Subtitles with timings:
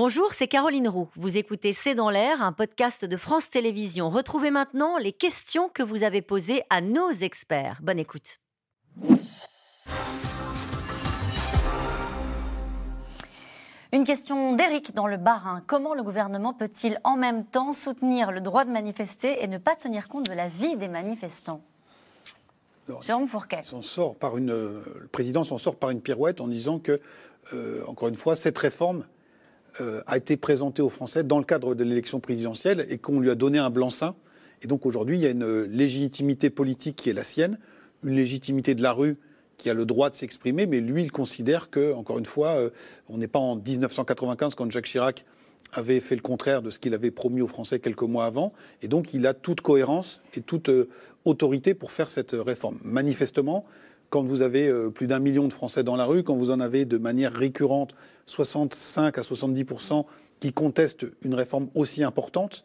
[0.00, 1.08] Bonjour, c'est Caroline Roux.
[1.16, 4.10] Vous écoutez C'est dans l'air, un podcast de France Télévisions.
[4.10, 7.80] Retrouvez maintenant les questions que vous avez posées à nos experts.
[7.82, 8.38] Bonne écoute.
[13.92, 15.64] Une question d'Éric dans le Bas-Rhin.
[15.66, 19.74] Comment le gouvernement peut-il en même temps soutenir le droit de manifester et ne pas
[19.74, 21.60] tenir compte de la vie des manifestants?
[23.02, 23.62] Jérôme Fourquet.
[23.64, 27.00] Sort par une, le président s'en sort par une pirouette en disant que,
[27.52, 29.04] euh, encore une fois, cette réforme
[29.80, 33.30] euh, a été présenté aux Français dans le cadre de l'élection présidentielle et qu'on lui
[33.30, 34.14] a donné un blanc-seing.
[34.62, 37.58] Et donc aujourd'hui, il y a une légitimité politique qui est la sienne,
[38.02, 39.16] une légitimité de la rue
[39.56, 42.70] qui a le droit de s'exprimer, mais lui, il considère que, encore une fois, euh,
[43.08, 45.24] on n'est pas en 1995 quand Jacques Chirac
[45.72, 48.88] avait fait le contraire de ce qu'il avait promis aux Français quelques mois avant, et
[48.88, 50.88] donc il a toute cohérence et toute euh,
[51.24, 52.78] autorité pour faire cette réforme.
[52.84, 53.66] Manifestement,
[54.10, 56.84] quand vous avez plus d'un million de Français dans la rue, quand vous en avez
[56.84, 57.94] de manière récurrente
[58.26, 60.04] 65 à 70%
[60.40, 62.64] qui contestent une réforme aussi importante,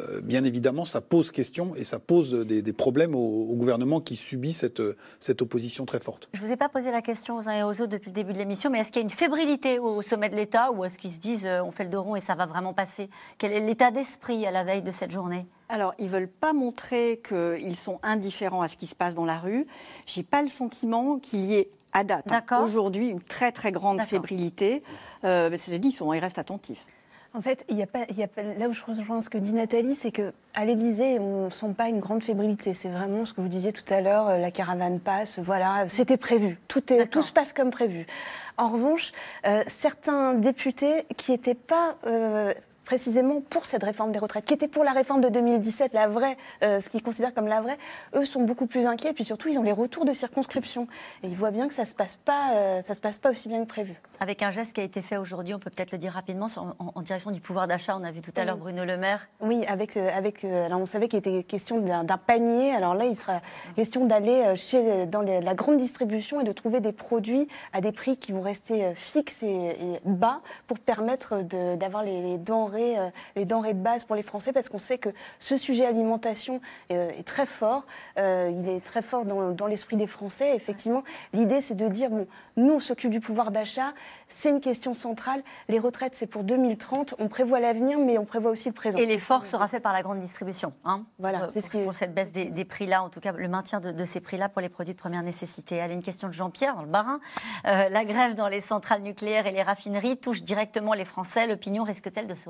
[0.00, 4.52] euh, bien évidemment, ça pose question et ça pose des, problèmes au, gouvernement qui subit
[4.52, 4.82] cette,
[5.20, 6.28] cette opposition très forte.
[6.32, 8.14] Je ne vous ai pas posé la question aux uns et aux autres depuis le
[8.14, 10.84] début de l'émission, mais est-ce qu'il y a une fébrilité au sommet de l'État ou
[10.84, 13.10] est-ce qu'ils se disent euh, on fait le dos rond et ça va vraiment passer?
[13.38, 15.46] Quel est l'état d'esprit à la veille de cette journée?
[15.68, 19.24] Alors, ils ne veulent pas montrer qu'ils sont indifférents à ce qui se passe dans
[19.24, 19.66] la rue.
[20.06, 22.26] Je n'ai pas le sentiment qu'il y ait à date,
[22.62, 24.82] aujourd'hui, une très très grande fébrilité.
[25.24, 26.86] Euh, mais cela dit, ils, sont, ils restent attentifs.
[27.34, 29.38] En fait, il y a pas, il y a là où je rejoins ce que
[29.38, 32.74] dit Nathalie, c'est qu'à l'Élysée, on ne sent pas une grande fébrilité.
[32.74, 36.58] C'est vraiment ce que vous disiez tout à l'heure, la caravane passe, voilà, c'était prévu.
[36.68, 38.06] Tout, est, tout se passe comme prévu.
[38.58, 39.12] En revanche,
[39.46, 42.52] euh, certains députés qui n'étaient pas euh,
[42.92, 46.36] précisément pour cette réforme des retraites, qui était pour la réforme de 2017, la vraie,
[46.62, 47.78] euh, ce qu'ils considèrent comme la vraie,
[48.14, 49.08] eux sont beaucoup plus inquiets.
[49.08, 50.86] Et puis surtout, ils ont les retours de circonscription.
[51.22, 53.30] Et ils voient bien que ça ne se, passe pas, euh, ça se passe pas
[53.30, 53.94] aussi bien que prévu.
[54.20, 56.48] Avec un geste qui a été fait aujourd'hui, on peut peut-être le dire rapidement,
[56.78, 57.96] en, direction du pouvoir d'achat.
[57.98, 59.26] On a vu tout à l'heure Bruno Le Maire.
[59.40, 62.74] Oui, avec, euh, avec, alors on savait qu'il était question d'un panier.
[62.74, 63.40] Alors là, il sera
[63.74, 68.18] question d'aller chez, dans la grande distribution et de trouver des produits à des prix
[68.18, 71.40] qui vont rester fixes et, bas pour permettre
[71.76, 74.98] d'avoir les, les denrées euh, les denrées de base pour les Français parce qu'on sait
[74.98, 76.60] que ce sujet alimentation
[76.90, 77.86] euh, est, très fort.
[78.18, 80.54] Euh, il est très fort dans, l'esprit des Français.
[80.54, 82.26] Effectivement, l'idée, c'est de dire bon,
[82.56, 83.92] nous, on s'occupe du pouvoir d'achat.
[84.28, 85.42] C'est une question centrale.
[85.68, 87.14] Les retraites, c'est pour 2030.
[87.18, 88.98] On prévoit l'avenir, mais on prévoit aussi le présent.
[88.98, 90.72] Et l'effort sera fait par la grande distribution.
[90.84, 91.78] Hein voilà, c'est ce qui...
[91.80, 94.68] pour cette baisse des, prix-là, en tout cas le maintien de, ces prix-là pour les
[94.68, 95.80] produits de première nécessité.
[95.80, 97.20] Allez, une question de Jean-Pierre dans le Barin.
[97.64, 101.46] la grève dans les centrales nucléaires et les raffineries touche directement les Français.
[101.46, 102.48] L'opinion risque-t-elle de se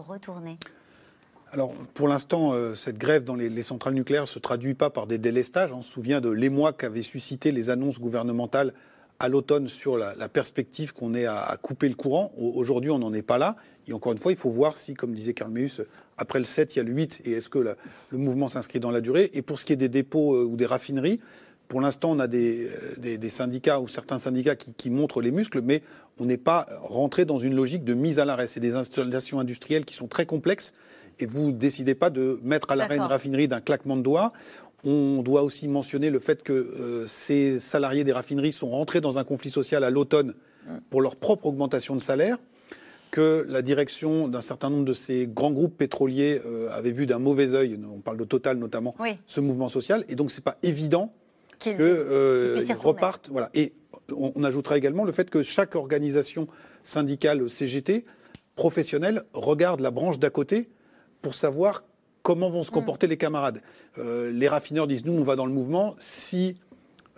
[1.54, 5.06] alors, pour l'instant, euh, cette grève dans les, centrales nucléaires ne se traduit pas par
[5.06, 5.70] des délestages.
[5.70, 8.72] On se souvient de l'émoi qu'avaient suscité les annonces gouvernementales
[9.20, 12.32] à l'automne sur la, perspective qu'on ait à, couper le courant.
[12.38, 13.54] Aujourd'hui, on n'en est pas là.
[13.86, 15.52] Et encore une fois, il faut voir si, comme disait Karl
[16.16, 17.76] après le 7, il y a le 8, et est-ce que le
[18.12, 19.30] mouvement s'inscrit dans la durée.
[19.34, 21.20] Et pour ce qui est des dépôts euh, ou des raffineries,
[21.72, 22.69] pour l'instant, on a des,
[23.03, 25.81] euh, syndicats ou certains syndicats qui, qui montrent les muscles, mais
[26.21, 28.47] on n'est pas rentré dans une logique de mise à l'arrêt.
[28.47, 30.75] C'est des installations industrielles qui sont très complexes
[31.19, 34.34] et vous ne décidez pas de mettre à l'arrêt une raffinerie d'un claquement de doigts.
[34.84, 39.19] On doit aussi mentionner le fait que euh, ces salariés des raffineries sont rentrés dans
[39.19, 40.34] un conflit social à l'automne
[40.91, 42.37] pour leur propre augmentation de salaire,
[43.10, 47.19] que la direction d'un certain nombre de ces grands groupes pétroliers euh, avait vu d'un
[47.19, 48.94] mauvais œil, on parle de Total notamment,
[49.27, 51.10] ce mouvement social, et donc c'est pas évident
[51.62, 53.28] qu'ils euh, repartent.
[53.30, 53.50] Voilà.
[53.54, 53.72] Et
[54.14, 56.48] on, on, ajoutera également le fait que chaque organisation
[56.82, 58.04] syndicale CGT
[58.56, 60.68] professionnelle regarde la branche d'à côté
[61.22, 61.84] pour savoir
[62.22, 62.74] comment vont se mm.
[62.74, 63.60] comporter les camarades.
[63.98, 66.56] Euh, les raffineurs disent nous, on va dans le mouvement si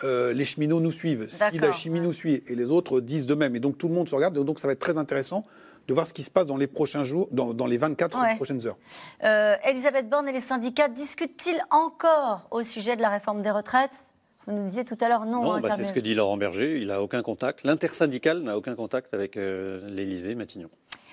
[0.02, 3.34] euh, les cheminots nous suivent, si la chimie nous suit, et les autres disent de
[3.34, 3.54] même.
[3.54, 5.44] Et donc tout le monde se regarde, et donc ça va être très intéressant
[5.86, 8.78] de voir ce qui se passe dans les prochains jours, dans, les 24 prochaines heures.
[9.22, 14.06] Euh, Elisabeth Borne et les syndicats discutent-ils encore au sujet de la réforme des retraites?
[14.46, 15.42] Vous nous disiez tout à l'heure non.
[15.42, 16.80] Non, hein, bah, c'est ce que dit Laurent Berger.
[16.80, 17.64] Il n'a aucun contact.
[17.64, 20.70] L'intersyndical n'a aucun contact avec l'Élysée, Matignon.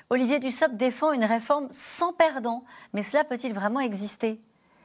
[0.09, 2.65] Olivier Dussopt défend une réforme sans perdant.
[2.93, 4.39] Mais cela peut-il vraiment exister?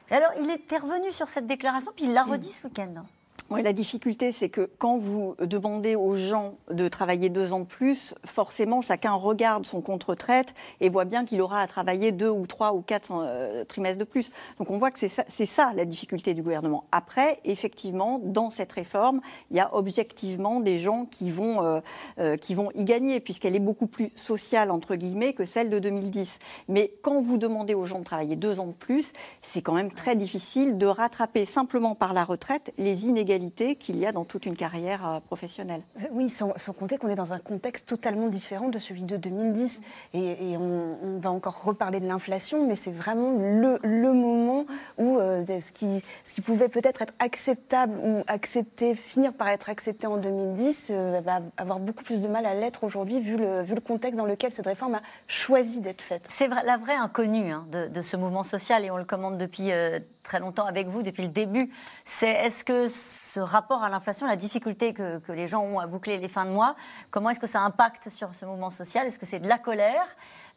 [0.09, 3.03] Alors, il est revenu sur cette déclaration, puis il l'a redit ce week-end.
[3.49, 7.65] Oui, la difficulté, c'est que quand vous demandez aux gens de travailler deux ans de
[7.65, 12.45] plus, forcément, chacun regarde son contre-retraite et voit bien qu'il aura à travailler deux ou
[12.45, 14.31] trois ou quatre euh, trimestres de plus.
[14.59, 16.83] Donc on voit que c'est ça, ça, la difficulté du gouvernement.
[16.91, 21.79] Après, effectivement, dans cette réforme, il y a objectivement des gens qui vont, euh,
[22.19, 25.79] euh, qui vont y gagner, puisqu'elle est beaucoup plus sociale, entre guillemets, que celle de
[25.79, 26.39] 2010.
[26.67, 29.93] Mais quand vous demandez aux gens de travailler deux ans de plus, c'est quand même
[29.93, 34.25] très difficile de rattraper simplement par la retraite les inégalités inégalités qu'il y a dans
[34.25, 35.81] toute une carrière euh, professionnelle.
[36.11, 39.81] Oui, sans, compter qu'on est dans un contexte totalement différent de celui de 2010.
[40.13, 44.65] Et, on, va encore reparler de l'inflation, mais c'est vraiment le, moment
[44.97, 49.69] où euh, ce, qui, ce qui pouvait peut-être être acceptable ou accepté, finir par être
[49.69, 53.61] accepté en 2010, euh, va avoir beaucoup plus de mal à l'être aujourd'hui, vu le,
[53.61, 56.23] vu le contexte dans lequel cette réforme a choisi d'être faite.
[56.29, 59.71] C'est la vraie inconnue hein, de, ce mouvement social, et on le commande depuis
[60.27, 61.71] très longtemps avec vous depuis le début,
[62.03, 62.87] c'est est-ce que
[63.27, 66.51] ce rapport à l'inflation, la difficulté que, les gens ont à boucler les fins de
[66.51, 66.75] mois,
[67.11, 69.05] comment est-ce que ça impacte sur ce mouvement social?
[69.07, 70.05] Est-ce que c'est de la colère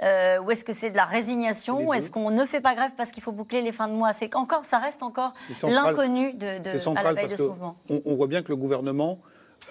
[0.02, 1.92] euh, ou est-ce que c'est de la résignation?
[1.92, 4.12] Est-ce qu'on ne fait pas grève parce qu'il faut boucler les fins de mois?
[4.12, 5.32] C'est encore, ça reste encore
[5.64, 7.76] l'inconnu de, de à la veille de ce mouvement.
[7.88, 9.18] On, voit bien que le gouvernement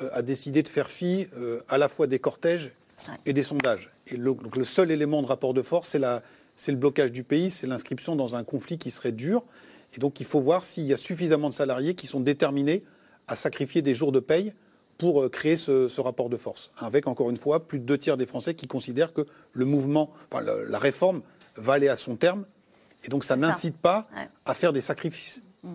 [0.01, 2.73] euh, a décidé de faire fi euh, à la fois des cortèges
[3.25, 3.91] et des sondages.
[4.07, 5.95] Et le, donc le seul élément de rapport de force,
[6.55, 9.43] c'est le blocage du pays, c'est l'inscription dans un conflit qui serait dur.
[9.95, 12.83] Et donc il faut voir s'il y a suffisamment de salariés qui sont déterminés
[13.27, 14.53] à sacrifier des jours de paye
[14.97, 16.71] pour euh, créer ce, rapport de force.
[16.77, 20.11] Avec, encore une fois, plus de deux tiers des Français qui considèrent que le mouvement,
[20.31, 21.21] la, réforme
[21.55, 22.45] va aller à son terme.
[23.03, 24.07] Et donc ça n'incite pas
[24.45, 25.41] à faire des sacrifices.
[25.63, 25.73] Mm.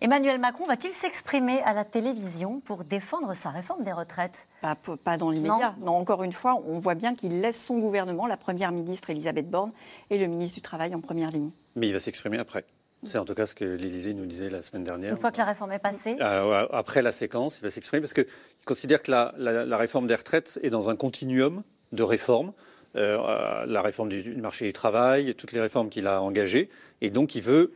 [0.00, 4.48] Emmanuel Macron va-t-il s'exprimer à la télévision pour défendre sa réforme des retraites?
[4.62, 5.74] Pas, pas, dans l'immédiat.
[5.80, 5.92] Non.
[5.92, 9.72] encore une fois, on voit bien qu'il laisse son gouvernement, la Première ministre Elisabeth Borne
[10.10, 11.50] et le ministre du Travail en première ligne.
[11.76, 12.64] Mais il va s'exprimer après.
[13.04, 15.10] C'est en tout cas ce que l'Élysée nous disait la semaine dernière.
[15.10, 18.14] Une fois que la réforme est passée euh, Après la séquence, il va s'exprimer parce
[18.14, 18.26] qu'il
[18.64, 22.52] considère que la, réforme des retraites est dans un continuum de réformes.
[22.94, 26.68] Euh, la réforme du, marché du travail, toutes les réformes qu'il a engagées.
[27.00, 27.72] Et donc, il veut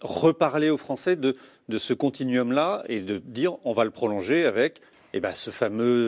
[0.00, 1.34] reparler aux Français de,
[1.68, 4.82] de ce continuum-là et de dire on va le prolonger avec
[5.14, 5.50] eh ben, ce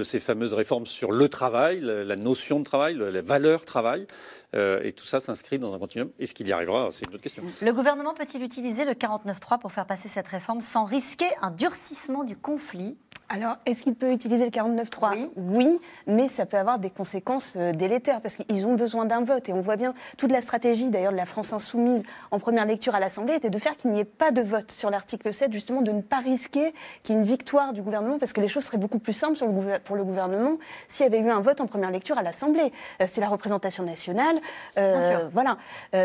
[0.05, 4.07] ces fameuses réformes sur le travail, la, notion de travail, la valeur travail.
[4.55, 6.11] Euh, et tout ça s'inscrit dans un continuum.
[6.19, 7.45] Est-ce qu'il y arrivera C'est une autre question.
[7.63, 12.25] Le gouvernement peut-il utiliser le 49.3 pour faire passer cette réforme sans risquer un durcissement
[12.25, 12.97] du conflit?
[13.33, 15.31] Alors, est-ce qu'il peut utiliser le 49.3 oui.
[15.37, 19.49] oui, mais ça peut avoir des conséquences euh, délétères parce qu'ils ont besoin d'un vote.
[19.49, 22.97] Et on voit bien toute la stratégie d'ailleurs de la France insoumise en première lecture
[22.97, 25.81] à l'Assemblée était de faire qu'il n'y ait pas de vote sur l'article 7, justement
[25.81, 26.75] de ne pas risquer
[27.05, 29.39] qu'il y ait une victoire du gouvernement parce que les choses seraient beaucoup plus simples
[29.85, 32.73] pour le gouvernement s'il y avait eu un vote en première lecture à l'Assemblée.
[33.01, 34.41] Euh, c'est la représentation nationale.
[34.77, 35.57] Euh, voilà.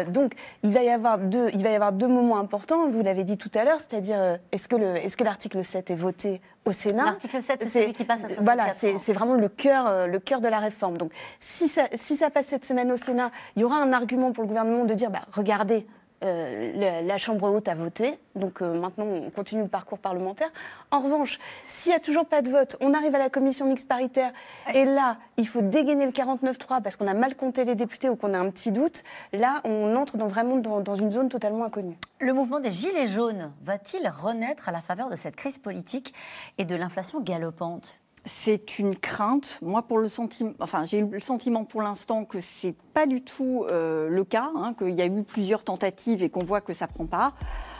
[0.10, 2.88] donc, il va, y avoir deux, il va y avoir deux moments importants.
[2.88, 7.06] Vous l'avez dit tout à l'heure, c'est-à-dire est-ce que l'article 7 est voté au Sénat.
[7.06, 10.20] L'article 7, c'est celui qui passe à 64 Voilà, c'est vraiment le cœur, euh, le
[10.20, 10.98] cœur de la réforme.
[10.98, 14.32] Donc, si ça, si ça passe cette semaine au Sénat, il y aura un argument
[14.32, 15.86] pour le gouvernement de dire, bah, regardez,
[16.24, 20.50] euh, la, Chambre haute a voté, donc euh, maintenant on continue le parcours parlementaire.
[20.92, 23.88] En revanche, s'il n'y a toujours pas de vote, on arrive à la commission mixte
[23.88, 24.32] paritaire,
[24.74, 28.16] et là, il faut dégainer le 49-3 parce qu'on a mal compté les députés ou
[28.16, 29.04] qu'on a un petit doute.
[29.34, 31.98] Là, on entre dans, vraiment dans une zone totalement inconnue.
[32.20, 36.14] Le mouvement des Gilets jaunes va-t-il renaître à la faveur de cette crise politique
[36.58, 38.05] et de l'inflation galopante?
[38.26, 39.60] C'est une crainte.
[39.62, 43.66] Moi, pour le sentiment, enfin, j'ai le sentiment pour l'instant que c'est pas du tout
[43.70, 46.88] euh, le cas, hein, qu'il y a eu plusieurs tentatives et qu'on voit que ça
[46.88, 47.34] prend pas.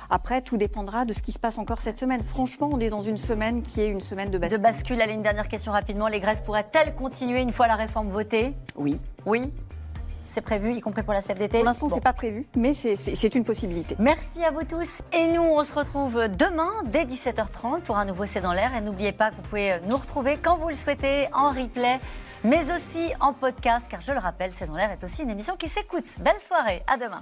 [0.10, 2.24] Après, tout dépendra de ce qui se passe encore cette semaine.
[2.24, 4.58] Franchement, on est dans une semaine qui est une semaine de bascule.
[4.58, 5.02] De bascule.
[5.02, 6.08] Allez, une dernière question rapidement.
[6.08, 8.54] Les grèves pourraient-elles continuer une fois la réforme votée?
[8.76, 8.96] Oui.
[9.26, 9.52] Oui?
[10.26, 13.36] C'est prévu, y compris pour la CFDT Pour l'instant, ce c'est pas prévu, mais c'est
[13.36, 13.96] une possibilité.
[14.00, 15.02] Merci à vous tous.
[15.14, 18.76] Et nous, on se retrouve demain dès 17h30 pour un nouveau C'est dans l'air.
[18.76, 22.00] Et n'oubliez pas que vous pouvez nous retrouver quand vous le souhaitez en replay,
[22.44, 25.56] mais aussi en podcast, car je le rappelle, C'est dans l'air est aussi une émission
[25.56, 26.06] qui s'écoute.
[26.20, 27.22] Belle soirée, à demain.